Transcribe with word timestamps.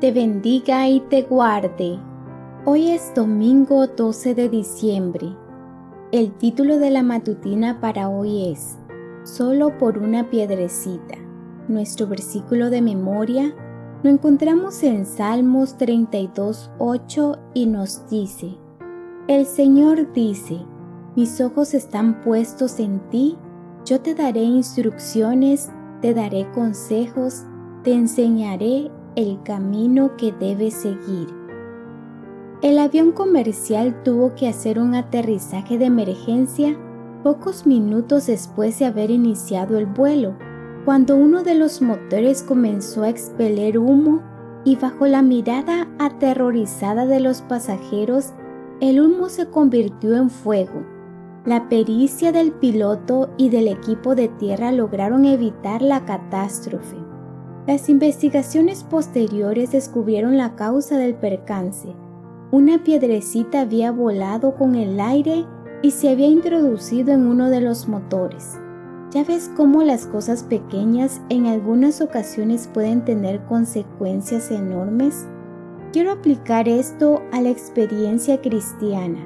te 0.00 0.12
bendiga 0.12 0.88
y 0.88 1.00
te 1.00 1.22
guarde. 1.22 1.98
Hoy 2.66 2.90
es 2.90 3.14
domingo 3.14 3.86
12 3.86 4.34
de 4.34 4.50
diciembre. 4.50 5.34
El 6.12 6.32
título 6.32 6.78
de 6.78 6.90
la 6.90 7.02
matutina 7.02 7.80
para 7.80 8.10
hoy 8.10 8.52
es 8.52 8.76
Solo 9.24 9.78
por 9.78 9.96
una 9.96 10.28
piedrecita. 10.28 11.16
Nuestro 11.68 12.06
versículo 12.06 12.68
de 12.68 12.82
memoria 12.82 13.54
lo 14.02 14.10
encontramos 14.10 14.82
en 14.82 15.06
Salmos 15.06 15.78
32, 15.78 16.70
8 16.78 17.38
y 17.54 17.64
nos 17.64 18.06
dice, 18.10 18.58
El 19.28 19.46
Señor 19.46 20.12
dice, 20.12 20.58
mis 21.16 21.40
ojos 21.40 21.72
están 21.72 22.20
puestos 22.20 22.80
en 22.80 23.00
ti, 23.08 23.38
yo 23.86 24.00
te 24.00 24.14
daré 24.14 24.42
instrucciones, 24.42 25.70
te 26.02 26.12
daré 26.12 26.46
consejos, 26.52 27.44
te 27.82 27.94
enseñaré 27.94 28.90
el 29.16 29.42
camino 29.42 30.16
que 30.16 30.32
debes 30.32 30.74
seguir. 30.74 31.28
El 32.62 32.78
avión 32.78 33.12
comercial 33.12 34.02
tuvo 34.02 34.34
que 34.34 34.48
hacer 34.48 34.78
un 34.78 34.94
aterrizaje 34.94 35.78
de 35.78 35.86
emergencia 35.86 36.78
pocos 37.24 37.66
minutos 37.66 38.26
después 38.26 38.78
de 38.78 38.84
haber 38.84 39.10
iniciado 39.10 39.78
el 39.78 39.86
vuelo 39.86 40.36
cuando 40.86 41.16
uno 41.16 41.42
de 41.42 41.56
los 41.56 41.82
motores 41.82 42.44
comenzó 42.44 43.02
a 43.02 43.08
expeler 43.08 43.76
humo 43.76 44.22
y 44.64 44.76
bajo 44.76 45.08
la 45.08 45.20
mirada 45.20 45.88
aterrorizada 45.98 47.06
de 47.06 47.18
los 47.18 47.42
pasajeros, 47.42 48.34
el 48.80 49.00
humo 49.00 49.28
se 49.28 49.50
convirtió 49.50 50.14
en 50.14 50.30
fuego. 50.30 50.86
La 51.44 51.68
pericia 51.68 52.30
del 52.30 52.52
piloto 52.52 53.30
y 53.36 53.48
del 53.48 53.66
equipo 53.66 54.14
de 54.14 54.28
tierra 54.28 54.70
lograron 54.70 55.24
evitar 55.24 55.82
la 55.82 56.04
catástrofe. 56.04 57.05
Las 57.66 57.88
investigaciones 57.88 58.84
posteriores 58.84 59.72
descubrieron 59.72 60.36
la 60.38 60.54
causa 60.54 60.98
del 60.98 61.16
percance. 61.16 61.88
Una 62.52 62.84
piedrecita 62.84 63.62
había 63.62 63.90
volado 63.90 64.54
con 64.54 64.76
el 64.76 65.00
aire 65.00 65.44
y 65.82 65.90
se 65.90 66.10
había 66.10 66.28
introducido 66.28 67.12
en 67.12 67.26
uno 67.26 67.50
de 67.50 67.60
los 67.60 67.88
motores. 67.88 68.56
¿Ya 69.10 69.24
ves 69.24 69.50
cómo 69.56 69.82
las 69.82 70.06
cosas 70.06 70.44
pequeñas 70.44 71.20
en 71.28 71.46
algunas 71.46 72.00
ocasiones 72.00 72.70
pueden 72.72 73.04
tener 73.04 73.44
consecuencias 73.46 74.52
enormes? 74.52 75.26
Quiero 75.92 76.12
aplicar 76.12 76.68
esto 76.68 77.20
a 77.32 77.40
la 77.40 77.48
experiencia 77.48 78.40
cristiana. 78.40 79.18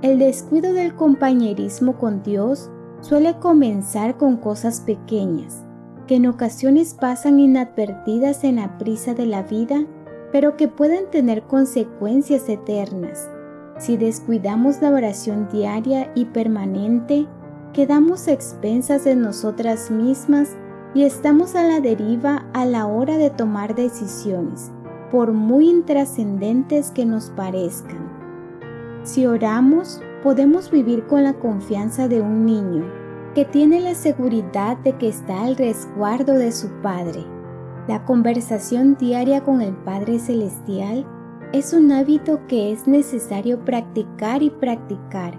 El 0.00 0.20
descuido 0.20 0.74
del 0.74 0.94
compañerismo 0.94 1.98
con 1.98 2.22
Dios 2.22 2.70
suele 3.00 3.34
comenzar 3.40 4.16
con 4.16 4.36
cosas 4.36 4.80
pequeñas, 4.80 5.64
que 6.06 6.16
en 6.16 6.26
ocasiones 6.26 6.94
pasan 6.94 7.40
inadvertidas 7.40 8.44
en 8.44 8.56
la 8.56 8.78
prisa 8.78 9.14
de 9.14 9.26
la 9.26 9.42
vida, 9.42 9.86
pero 10.32 10.56
que 10.56 10.68
pueden 10.68 11.10
tener 11.10 11.44
consecuencias 11.44 12.48
eternas. 12.48 13.28
Si 13.78 13.96
descuidamos 13.96 14.80
la 14.82 14.90
oración 14.90 15.48
diaria 15.50 16.10
y 16.14 16.26
permanente, 16.26 17.26
quedamos 17.72 18.28
expensas 18.28 19.04
de 19.04 19.16
nosotras 19.16 19.90
mismas 19.90 20.56
y 20.94 21.04
estamos 21.04 21.56
a 21.56 21.64
la 21.64 21.80
deriva 21.80 22.46
a 22.52 22.66
la 22.66 22.86
hora 22.86 23.16
de 23.16 23.30
tomar 23.30 23.74
decisiones, 23.74 24.70
por 25.10 25.32
muy 25.32 25.68
intrascendentes 25.68 26.90
que 26.90 27.04
nos 27.04 27.30
parezcan. 27.30 28.08
Si 29.02 29.26
oramos, 29.26 30.00
podemos 30.22 30.70
vivir 30.70 31.06
con 31.06 31.24
la 31.24 31.34
confianza 31.34 32.08
de 32.08 32.20
un 32.20 32.46
niño 32.46 33.03
que 33.34 33.44
tiene 33.44 33.80
la 33.80 33.94
seguridad 33.94 34.76
de 34.78 34.96
que 34.96 35.08
está 35.08 35.44
al 35.44 35.56
resguardo 35.56 36.34
de 36.34 36.52
su 36.52 36.68
Padre. 36.82 37.24
La 37.88 38.04
conversación 38.04 38.96
diaria 38.96 39.42
con 39.42 39.60
el 39.60 39.74
Padre 39.74 40.20
Celestial 40.20 41.04
es 41.52 41.72
un 41.72 41.90
hábito 41.92 42.46
que 42.46 42.72
es 42.72 42.86
necesario 42.86 43.64
practicar 43.64 44.42
y 44.42 44.50
practicar 44.50 45.38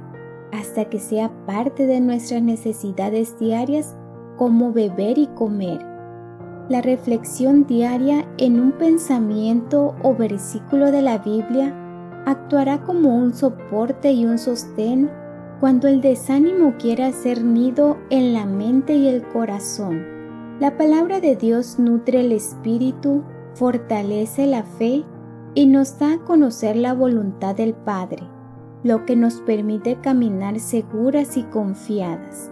hasta 0.52 0.86
que 0.86 1.00
sea 1.00 1.32
parte 1.46 1.86
de 1.86 2.00
nuestras 2.02 2.42
necesidades 2.42 3.38
diarias 3.40 3.96
como 4.38 4.72
beber 4.72 5.18
y 5.18 5.28
comer. 5.28 5.80
La 6.70 6.82
reflexión 6.82 7.66
diaria 7.66 8.28
en 8.38 8.60
un 8.60 8.72
pensamiento 8.74 9.96
o 10.04 10.16
versículo 10.16 10.92
de 10.92 11.02
la 11.02 11.20
Biblia 11.20 11.74
actuará 12.26 12.82
como 12.82 13.16
un 13.16 13.34
soporte 13.34 14.12
y 14.12 14.26
un 14.26 14.38
sostén 14.38 15.10
cuando 15.60 15.88
el 15.88 16.02
desánimo 16.02 16.76
quiera 16.78 17.12
ser 17.12 17.44
nido 17.44 17.98
en 18.10 18.34
la 18.34 18.46
mente 18.46 18.96
y 18.96 19.08
el 19.08 19.24
corazón. 19.24 20.04
La 20.60 20.78
palabra 20.78 21.20
de 21.20 21.36
Dios 21.36 21.80
nutre 21.80 22.22
el 22.22 22.32
espíritu, 22.32 23.24
fortalece 23.54 24.48
la 24.48 24.64
fe 24.64 25.04
y 25.54 25.68
nos 25.68 25.98
da 26.00 26.14
a 26.14 26.18
conocer 26.20 26.76
la 26.76 26.94
voluntad 26.94 27.56
del 27.56 27.74
Padre 27.74 28.36
lo 28.86 29.04
que 29.04 29.16
nos 29.16 29.42
permite 29.42 29.96
caminar 30.00 30.60
seguras 30.60 31.38
y 31.38 31.44
confiadas. 31.46 32.52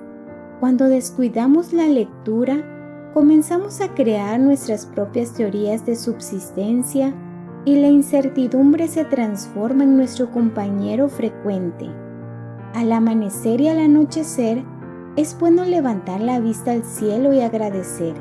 Cuando 0.60 0.90
descuidamos 0.90 1.74
la 1.74 1.86
lectura, 1.86 3.12
comenzamos 3.14 3.82
a 3.82 3.94
crear 3.94 4.40
nuestras 4.40 4.88
propias 4.88 5.36
teorías 5.36 5.86
de 5.86 5.96
subsistencia 5.96 7.14
y 7.66 7.76
la 7.76 7.88
incertidumbre 7.88 8.88
se 8.88 9.06
transforma 9.06 9.84
en 9.84 9.96
nuestro 9.96 10.32
compañero 10.32 11.08
frecuente. 11.08 11.88
Al 12.74 12.92
amanecer 12.92 13.62
y 13.62 13.68
al 13.68 13.80
anochecer, 13.80 14.64
es 15.16 15.38
bueno 15.40 15.64
levantar 15.64 16.22
la 16.22 16.40
vista 16.40 16.72
al 16.72 16.84
cielo 16.84 17.32
y 17.32 17.40
agradecer. 17.40 18.16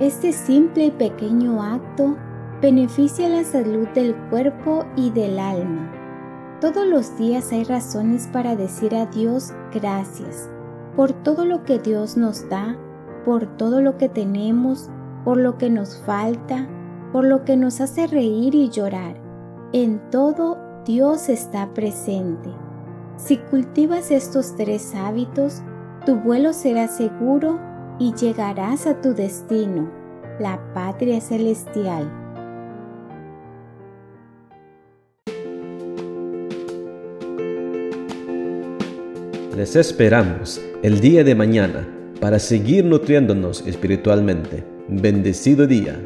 Este 0.00 0.32
simple 0.32 0.86
y 0.86 0.90
pequeño 0.90 1.62
acto 1.62 2.14
beneficia 2.60 3.28
la 3.30 3.42
salud 3.42 3.88
del 3.94 4.14
cuerpo 4.28 4.84
y 4.96 5.10
del 5.10 5.38
alma. 5.38 5.90
Todos 6.60 6.86
los 6.86 7.16
días 7.16 7.52
hay 7.52 7.64
razones 7.64 8.26
para 8.26 8.54
decir 8.54 8.94
a 8.94 9.06
Dios 9.06 9.54
gracias 9.72 10.50
por 10.94 11.12
todo 11.12 11.44
lo 11.44 11.64
que 11.64 11.78
Dios 11.78 12.18
nos 12.18 12.48
da, 12.50 12.76
por 13.24 13.46
todo 13.56 13.80
lo 13.80 13.96
que 13.96 14.08
tenemos, 14.08 14.90
por 15.24 15.38
lo 15.38 15.56
que 15.56 15.70
nos 15.70 15.98
falta, 16.02 16.66
por 17.12 17.24
lo 17.24 17.44
que 17.44 17.56
nos 17.56 17.80
hace 17.80 18.06
reír 18.06 18.54
y 18.54 18.68
llorar. 18.68 19.16
En 19.72 20.10
todo 20.10 20.58
Dios 20.84 21.28
está 21.28 21.72
presente. 21.74 22.50
Si 23.16 23.38
cultivas 23.38 24.10
estos 24.10 24.56
tres 24.56 24.94
hábitos, 24.94 25.62
tu 26.04 26.16
vuelo 26.16 26.52
será 26.52 26.86
seguro 26.86 27.58
y 27.98 28.12
llegarás 28.14 28.86
a 28.86 29.00
tu 29.00 29.14
destino, 29.14 29.90
la 30.38 30.60
patria 30.74 31.20
celestial. 31.20 32.10
Les 39.56 39.74
esperamos 39.74 40.60
el 40.82 41.00
día 41.00 41.24
de 41.24 41.34
mañana 41.34 41.88
para 42.20 42.38
seguir 42.38 42.84
nutriéndonos 42.84 43.66
espiritualmente. 43.66 44.62
Bendecido 44.88 45.66
día. 45.66 45.98